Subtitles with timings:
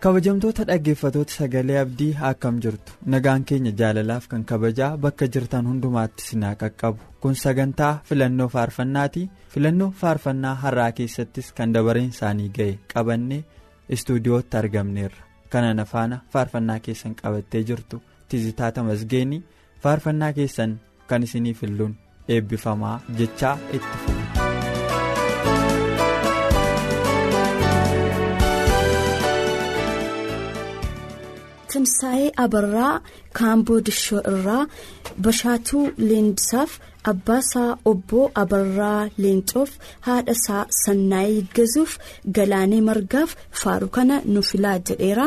[0.00, 2.92] Kabajamtoota dhaggeeffatoota sagalee abdii akkam jirtu?
[3.06, 6.98] Nagaan keenya jaalalaaf kan kabajaa bakka jirtan hundumaatti sinaa qaqqabu.
[7.20, 13.44] Kun sagantaa filannoo faarfannaati filannoo faarfannaa har'aa keessattis kan dabareen isaanii ga'e qabannee
[13.88, 15.22] istuudiyootti argamneerra.
[15.50, 19.42] Kanan faana faarfannaa keessan qabattee jirtu tizitaa tamasgeenii
[19.82, 20.78] faarfannaa keessan
[21.08, 21.96] kan isinii filluun
[22.28, 24.17] eebbifamaa jechaa itti
[31.72, 32.92] Timsaa'ee Abarraa
[33.38, 34.66] Kaamboo Dishoo irraa
[35.24, 36.78] Bashaatuu Leendisaaf
[37.12, 39.70] Abbaasaa Obboo Abarraa Leencoof
[40.06, 41.98] haadhasaa Sannaayii Gazuuf
[42.38, 45.26] Galaanee Margaaf Faaruu kana nu filaa jedheera.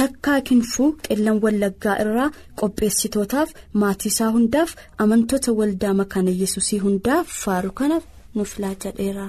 [0.00, 3.50] Takkaa Kinfuu Qillan Wallaggaa irraa qopheessitootaaf
[3.82, 4.70] maatiisaa hundaaf
[5.04, 8.00] amantoota waldaa makaana yesusii hundaaf Faaruu kana
[8.34, 9.26] nu filaa jedheera.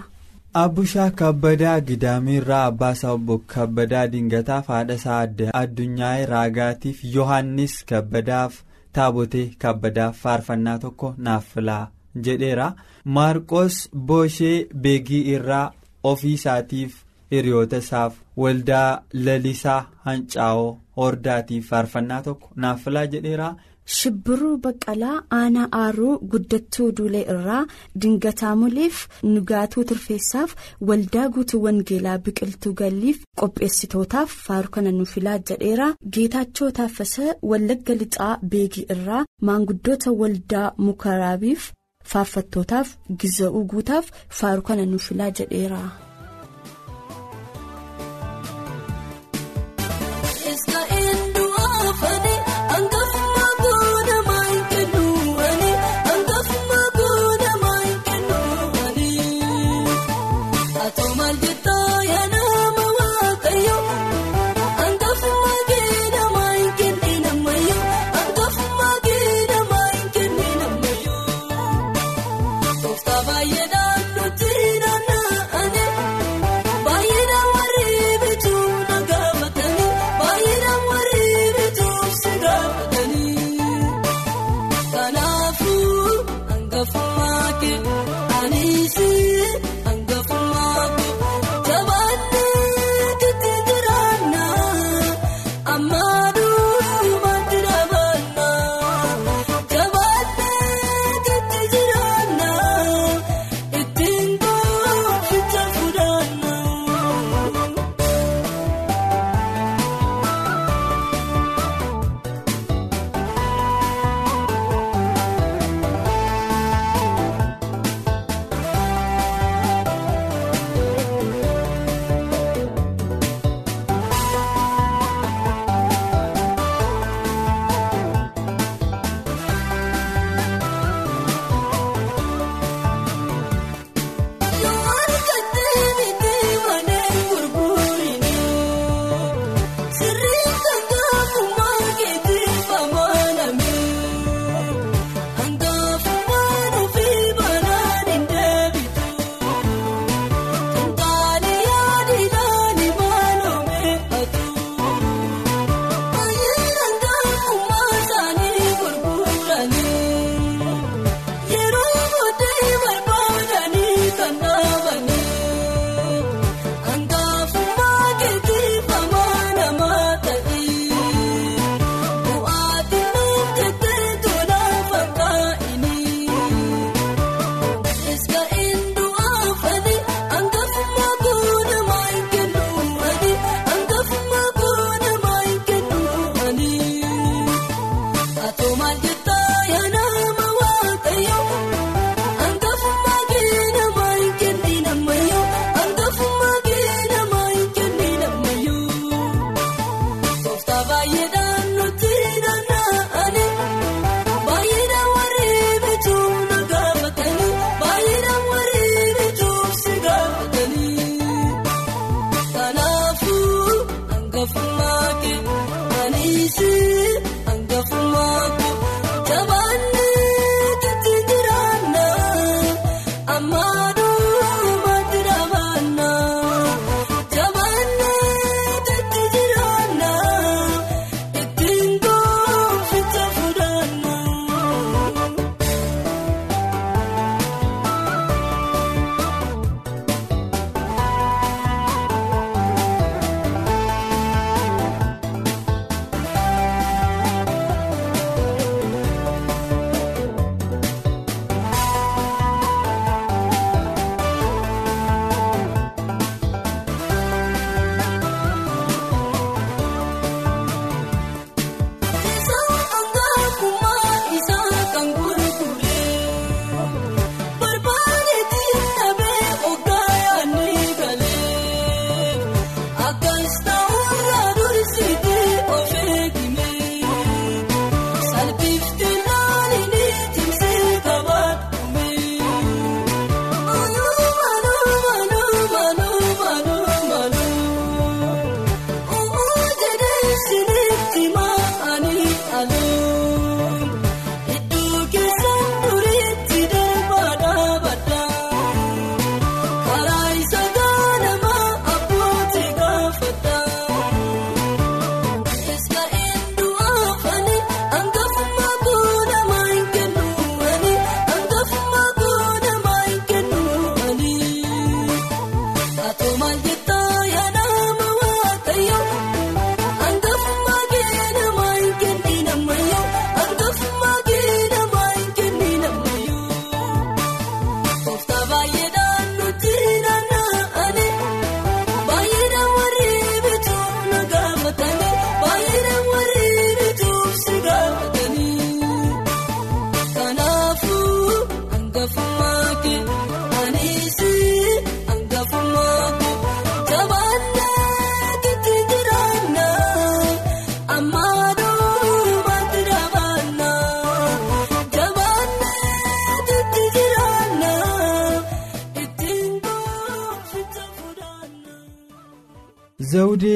[0.61, 5.21] Abbushaa kabbadaa Gidaamirraa Abbaasaa obbo Kabbadaa Dingataaf haadhasaa
[5.61, 8.59] addunyaa raagaatiif Yohaannis Kabbadaaf
[8.97, 11.87] Taabotee Kabbadaaf faarfannaa tokko naaf filaa
[12.27, 12.67] jedheera.
[13.05, 13.79] Maarqos
[14.11, 15.71] Booshee Beegii irraa
[16.11, 17.01] ofii isaatiif
[17.31, 23.55] hiriyoota isaaf waldaa lalisaa Hancaa'oo Hordaatiif faarfannaa tokko naaf filaa jedheera.
[23.85, 27.65] Shibbiruu Baqqalaa Aanaa Aaruu Guddattuu Duulee irraa
[28.01, 30.55] Dingataa Muleef Nugaatuu Turfeessaaf
[30.89, 35.87] Waldaa Guutuu Wangeelaa Biqiltuu Galliif qopheessitootaaf Faaruu kana nu filaa jedheera.
[36.13, 41.71] Geetaachoo Taaffasaa Wallagga Lixaa Beegii irraa Maanguddoota Waldaa Mukaraabiif
[42.13, 45.83] faarfattootaaf Giza'uu Guutaaf Faaruu kana nu filaa jedheera.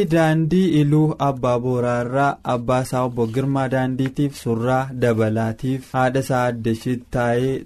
[0.05, 7.03] Daandii iluu abbaa booraarraa abbaa isaa obbo girmaa daandiitiif surraa dabalaatiif haadha isaa addashit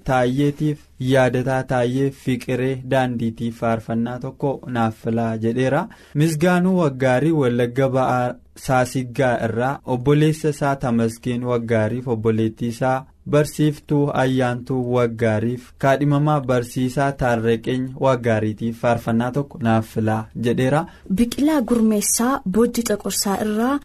[0.10, 0.80] taayyeetiif
[1.12, 5.88] yaadataa taayyee fiqiree daandiitiif faarfannaa tokko naaf filaa jedheera.
[6.16, 8.34] Misgaanuu waggaarii wallagga ba'aa
[8.66, 12.98] saasiggaa irraa obboleessa isaa tamasgeen waggaariif obboleettii isaa
[13.30, 20.82] barsiiftuu ayyaantuu waggaariif kaadhimamaa barsiisaa taarreqeenya waggaariitiif faarfannaa tokko naaf filaa jedheera.
[21.18, 23.76] biqilaa gurmeessaa boojji caqorsaa irraa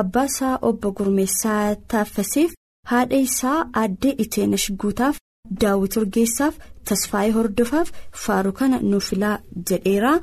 [0.00, 2.52] abbaa isaa obbo gurmeessaa taaffasiif
[2.92, 5.16] haadha isaa aaddee iteenash guutaaf
[5.60, 6.54] daawwit urgeessaaf
[6.90, 7.88] tasfaayee hordofaaf
[8.26, 9.38] faaruu kana nuuf filaa
[9.70, 10.14] jedheera.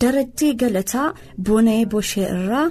[0.00, 1.06] darajjii galataa
[1.44, 2.64] boona'ee boshee irraa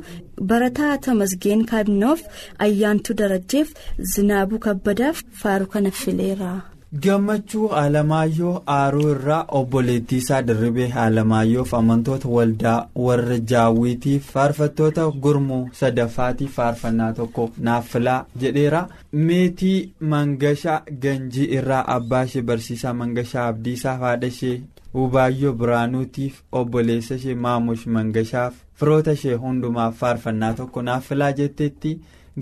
[0.53, 2.21] barataa tamasgeen kaabinoof
[2.69, 3.73] ayyaantuu darajjeef
[4.15, 6.55] zinaabuu kabbadaaf faaruu kana fileera.
[7.03, 16.53] gammachuu alamaayyoo aaruu irraa obboleettii isaa dirribee alamaayyoof amantoota waldaa warra jaawwiitiif faarfattoota gurmuu sadaffaatiif
[16.59, 18.81] faarfannaa tokko naaf filaa jedheera
[19.27, 19.75] meetii
[20.13, 24.55] mangashaa ganjii irraa abbaa ishee barsiisaa mangashaa abdiisaa haadha ishee
[25.01, 31.91] Ubaayyoo Biraanuutiif obboleessa ishee Maamush Mangashaaf firoota ishee hundumaaf faarfannaa tokko naaf filaa jetteetti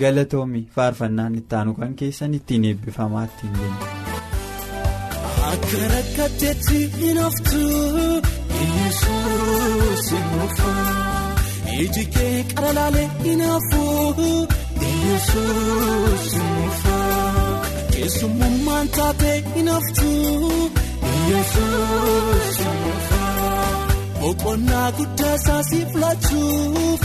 [0.04, 3.90] galatoomi faarfannaan ittaanu kan keessan ittiin eebbifamaa ittiin jenna.
[5.52, 7.62] Akka rakkatteetti hin haftu
[8.62, 10.72] Yesuus hin dhufu
[11.84, 13.84] iji kee qara laalee hin hafu
[14.86, 16.98] Yesuus hin dhufu
[17.94, 20.10] keessummaan taatee hin haftu.
[21.32, 22.58] Yesuus
[24.22, 27.02] boqonnaa guddaa isaa siif laachuuf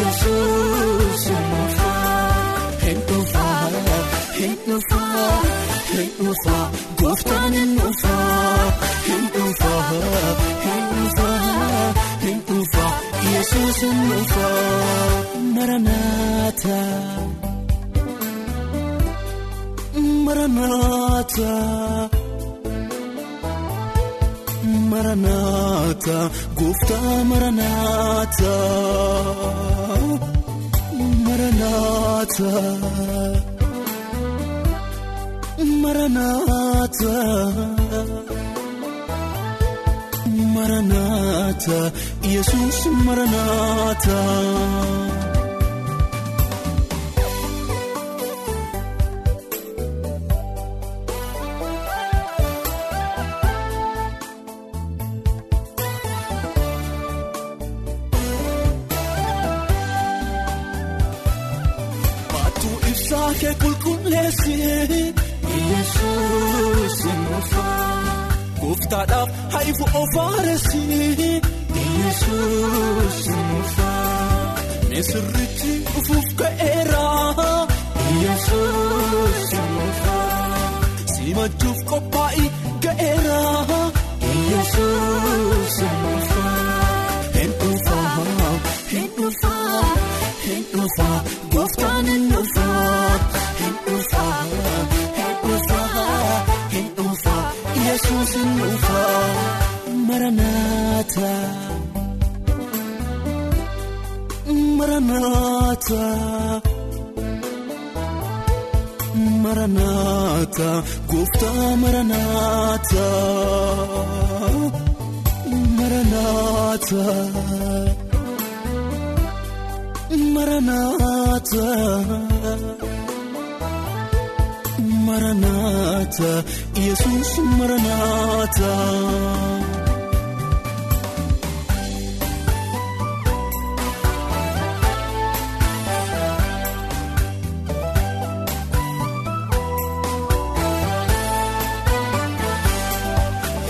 [0.00, 1.24] Yesuus
[2.84, 3.52] hin dhufaa
[4.38, 5.28] hin dhufaa
[5.92, 6.64] hin dhufaa
[7.02, 8.66] gooftaan hin dhufaa
[9.08, 9.82] hin dhufaa
[10.66, 11.88] hin dhufaa
[12.24, 12.92] hin dhufaa
[13.32, 14.60] Yesuus hin dhufaa
[15.56, 16.80] maranaata
[20.26, 21.52] maranaata.
[24.96, 26.18] Maranaata
[26.58, 28.52] gooftaa maranaata
[31.26, 32.52] maranaata
[35.82, 37.14] maranaata
[40.54, 41.78] maranaata
[42.34, 44.18] yesus maranaata.
[68.60, 71.40] Gooftaadhaaf haifu ofaaresee
[72.04, 74.54] Yesuus nuufaa
[74.90, 77.66] Misirrichi dhufuuf ka'eeraa
[78.22, 80.70] Yesuus nuufaa
[81.14, 81.75] Simachuuf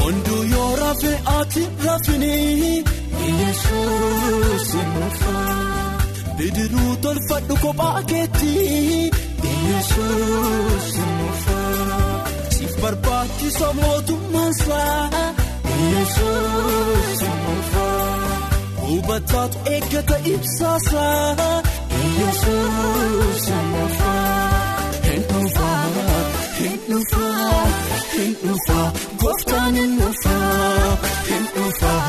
[0.01, 2.33] Hunduu yoo rafee ati rafini
[3.43, 5.97] Yesuus nuufaa.
[6.39, 8.53] Bidiruu tolfadhu kophaa keetti
[9.69, 10.91] Yesuus.
[12.87, 15.11] Siif barbaachisa mootummaansaa
[15.93, 18.39] Yesuus nuufaa.
[18.89, 21.63] Hubataatu eeggata ibsaasaa
[22.21, 24.83] Yesuus nuufaa.
[25.07, 25.85] Hin dhufaa
[26.59, 27.67] hin dhufaa
[28.17, 30.97] hin dhufaa gooftaan hin dhufaa
[31.31, 32.01] hin dhufaa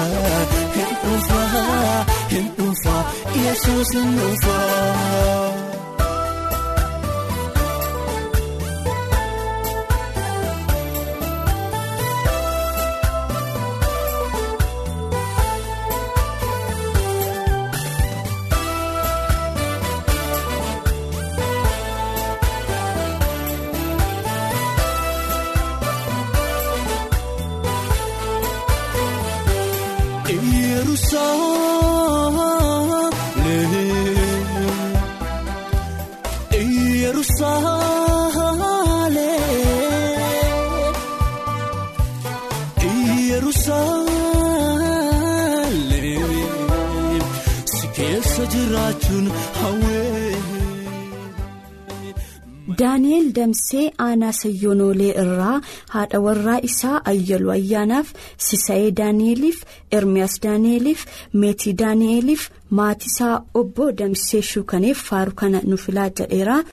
[0.76, 2.06] hin dhufaa
[2.36, 3.02] hin dhufaa
[3.46, 5.67] Yesuus hin dhufaa.
[53.51, 61.74] Daani'eel damsee aanaa sayyoonoolee irraa haadha warraa isaa ayyaluu ayyaanaaf sisayee daani'eliif ermiyaas daani'eliif meetii
[61.82, 66.63] daani'eliif maatisaa obbo damsee shuukaneef faaru kana nu filaa jedheera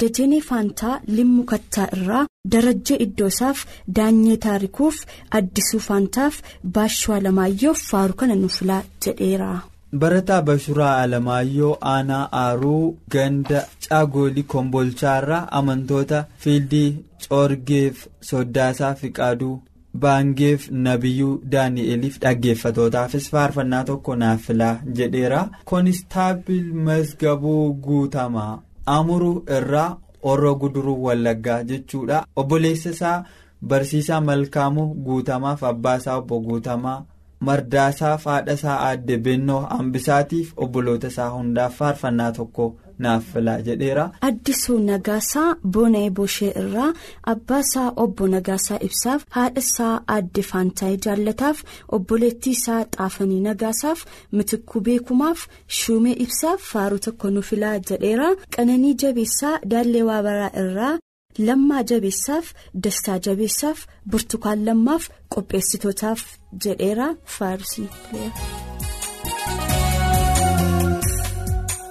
[0.00, 3.64] dajenee faantaa limmu kattaa irraa darajjee iddoosaaf
[3.96, 4.96] daanyee taarikuuf
[5.40, 6.40] addisuu faantaaf
[6.78, 9.71] baashuu alamaayyoof faaru kana nu filaa jedheera.
[10.00, 16.88] Barataa bashuraa alamaayyoo aanaa aaruu ganda caagoolii kombolchaarraa amantoota fiildii
[17.28, 19.56] coorgeef soddaasaa fiqaaduu
[20.04, 28.52] baangeef nabiyyuu daani'eliif dhaggeeffatootaafis faarfannaa tokko naaf filaa jedheera koonistaabil masgabuu guutamaa
[28.96, 29.90] amuruu irraa
[30.32, 33.24] orra guduruu wallaggaa jechuudha obboleessa isaa
[33.70, 37.00] barsiisaa malkaamuu guutamaaf abbaasaa obbo guutamaa.
[37.48, 42.66] Mardaasaaf haadha isaa aadde bennoo hambisaatiif obboloota isaa hundaaf faarfannaa tokko
[43.04, 44.04] naaf filaa jedheera.
[44.28, 46.88] addisuu nagaasaa boona'ee boshee irraa
[47.34, 51.62] abbaasaa obbo nagaasaa ibsaaf haadha isaa aadde faantaayii jaallataaf
[51.98, 54.04] obboleettii isaa xaafanii nagaasaaf
[54.40, 55.46] mitikuu beekumaaf
[55.78, 60.98] shuumee ibsaaf faaruu tokko nu filaa jedheera qananii jabeessaa daallee waabaraa irraa.
[61.38, 62.46] Lammaa jabeessaaf
[62.84, 63.78] dastaa jabeessaaf
[64.10, 66.20] burtukaan lammaaf qopheessitootaaf
[66.64, 67.88] jedheera faarsii.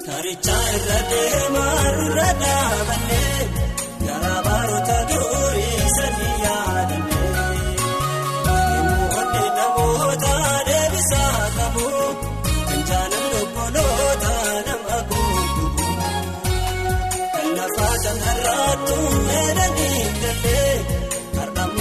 [0.05, 3.39] Karichaa irra deemaa irra dhaabannee
[4.05, 4.97] garaa baroota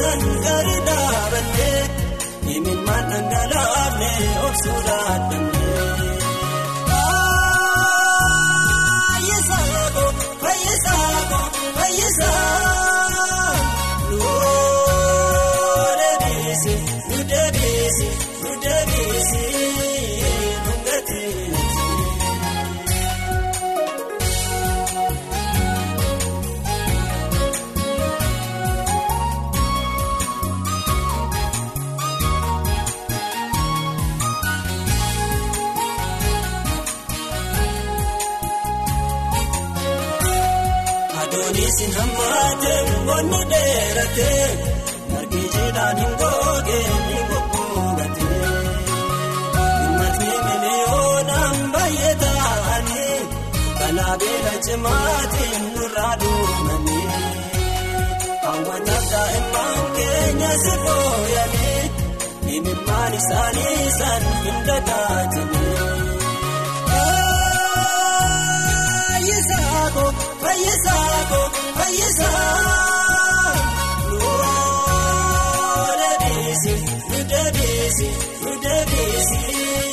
[0.00, 1.80] san gadi dhaabannee
[2.56, 4.10] imimmaan dhangalaafne
[4.46, 4.78] obsuu
[43.20, 44.30] hammaate bonni dheerate
[45.12, 48.28] margi jiidhaan hin goge ni goggoogate.
[49.62, 53.18] Uummatni miliyoonaan baay'ee ta'anii
[53.80, 57.08] balaa beela cimaatiin nurraa duumanii.
[58.44, 61.84] Hawwataaf daa'imman keenya si fooyyanii
[62.56, 65.68] imimmaan isaanii san hin dagaatanii.
[69.10, 70.04] Fayyisaako
[70.42, 71.40] fayyisaako
[71.78, 72.89] fayyisaa
[77.80, 78.08] deebiisi
[78.42, 79.89] nu deebiisi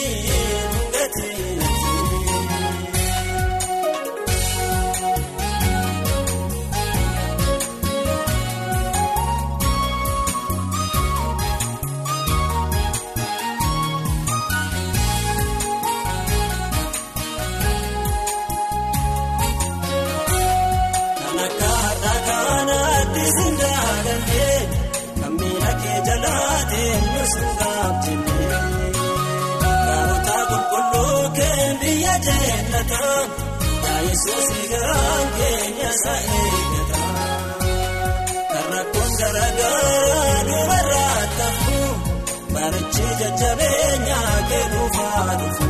[32.90, 37.02] jennata Yesuus garaan keenya isa eeggata
[38.52, 41.80] Karrakkoon garaagaraa dubarraa tafu
[42.54, 44.20] Barichi jajjabeenya
[44.50, 45.67] kennuufaa dhufu.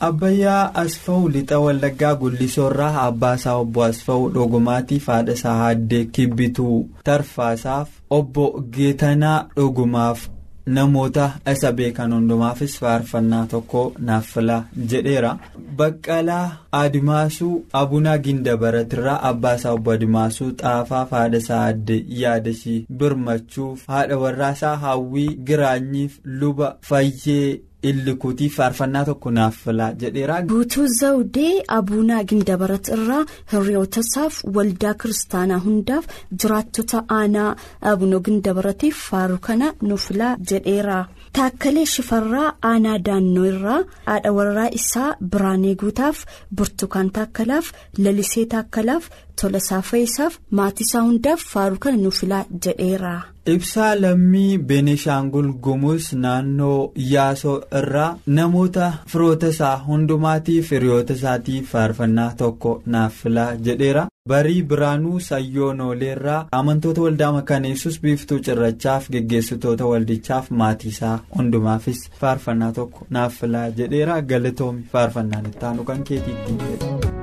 [0.00, 8.46] Abbayyaa Asfaw lixa Wallaggaa Gullisoorraa Abbaasaa obbo Asfaw Dhogumaatiif haadha isaa Haaddee Kibbituu Tarfaasaaf obbo
[8.76, 10.28] Geetanaa Dhogumaaf
[10.66, 15.36] namoota isa beekan hundumaafis faarfannaa tokko naaf filaa jedheera.
[15.76, 24.76] Baqqalaa Adimaasuu Abunaa Gindabaratirraa Abbaasaa obbo Adimaasuu Xaafaaf haadha isaa Haaddee Yaadashii Birmachuuf haadha warraasaa
[24.76, 27.60] Hawwii Giraanyiif luba Fayyee.
[27.88, 30.34] Illikuutiif faarfannaa tokko naaf filaa jedheera.
[30.50, 33.20] Guutuu Zawudee Abuunaa Gindabarat irraa
[33.52, 36.04] hiriyoota isaaf waldaa kiristaanaa hundaaf
[36.42, 37.54] jiraattota aanaa
[37.92, 40.98] Abunoo Gindabaratiif faaru kana nuuf filaa jedheera.
[41.32, 46.24] Taakkalee Shifarraa aanaa Daannoo irraa haadha warraa isaa Biraanee Guutaaf
[46.56, 49.08] Burtukaan Taakkalaaf Lalisee Taakkalaaf
[49.40, 53.14] Tolasaa Fayisaaf maatii isaa hundaaf faaru kana nuuf filaa jedheera.
[53.52, 58.08] Ibsaa lammii Benishaangul Gumuz naannoo Yaasoo irraa
[58.38, 64.06] namoota firoota isaa hundumaatiif hiriyoota isaatiif faarfannaa tokko naaf filaa jedheera.
[64.28, 73.06] Barii Biraanuu Sayyoonoleerraa amantoota waldaa makaneessus biiftuu cirrachaaf geggeessitoota waldichaaf maatii isaa hundumaafis faarfannaa tokko
[73.18, 77.19] naaf filaa jedheera galatoomi faarfannaan itti aanu kan keetiitti Yesus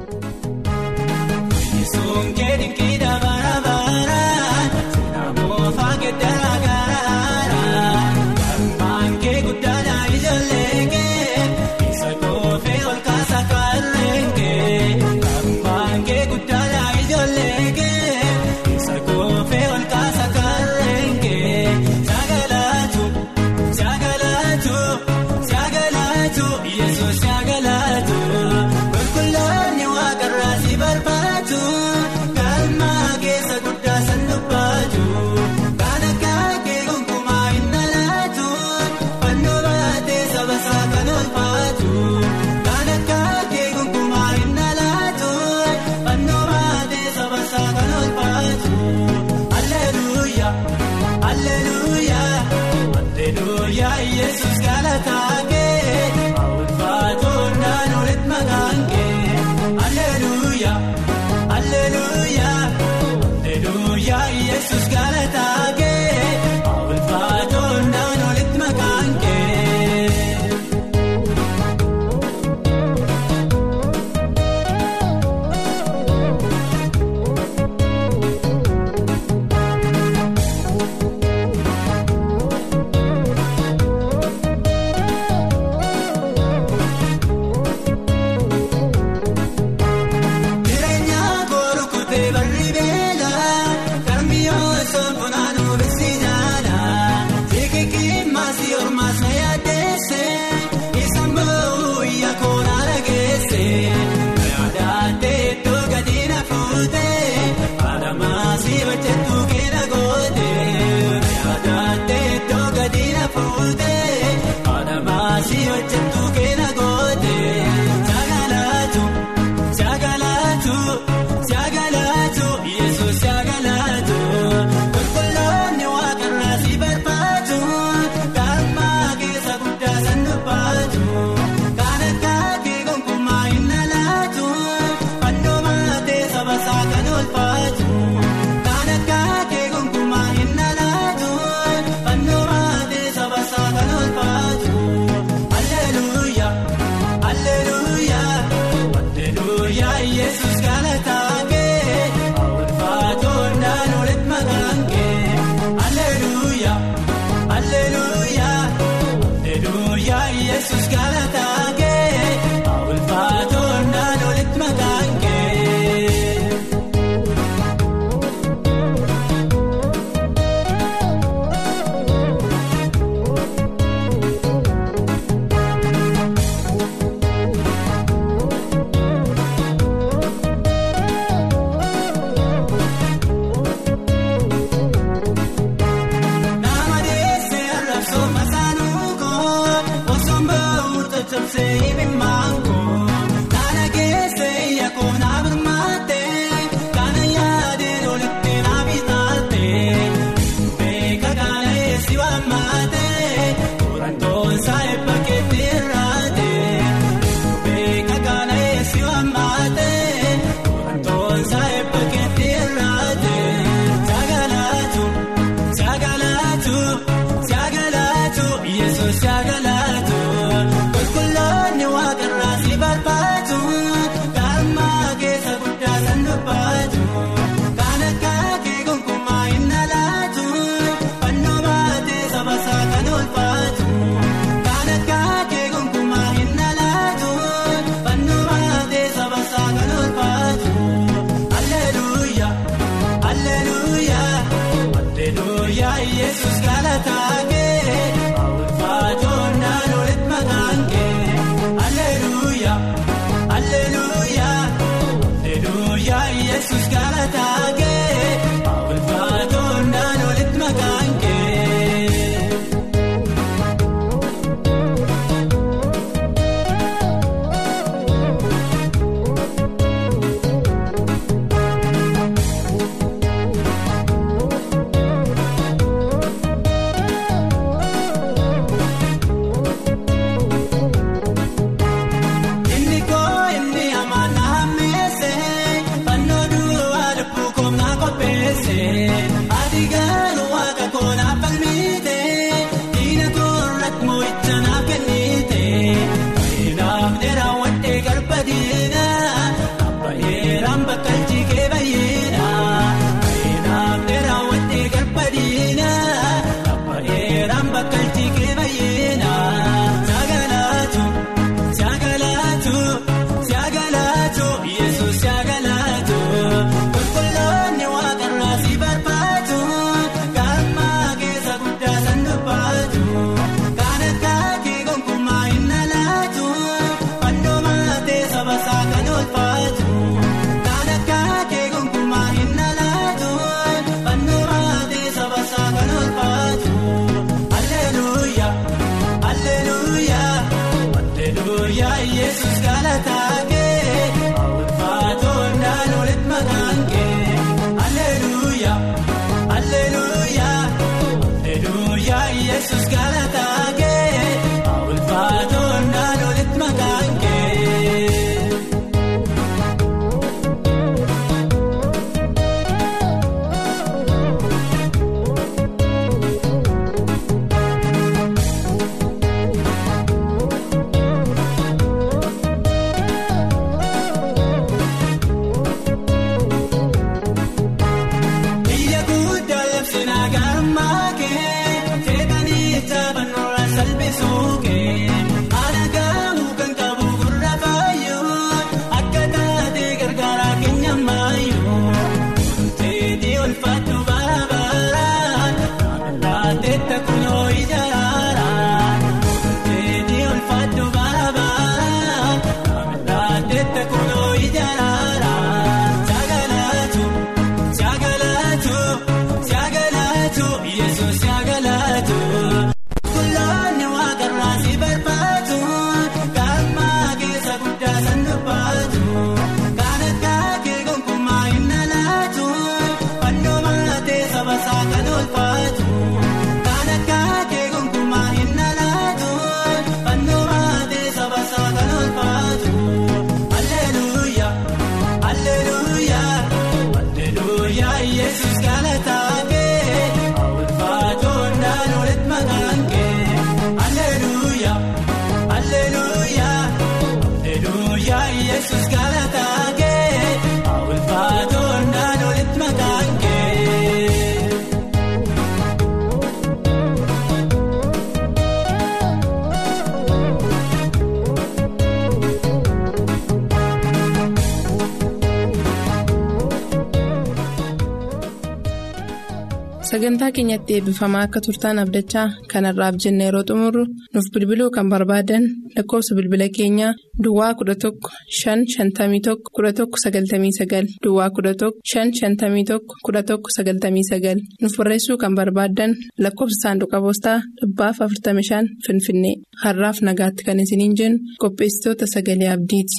[470.08, 473.82] sagantaa keenyatti eebbifamaa akka turtaan abdachaa kanarraaf jennee yeroo xumuru
[474.14, 476.94] nuuf bilbiluu kan barbaadan lakkoobsa bilbila keenyaa
[477.24, 477.92] Duwwaa 11
[478.38, 487.40] 51 11 99 Duwwaa 11 51 11 99 nuuf barreessuu kan barbaadan lakkoobsa saanduqa poostaa
[487.62, 492.98] dhibbaaf 45 Finfinnee har'aaf nagaatti kan isiniin jennu qopheessitoota sagalee abdiiti.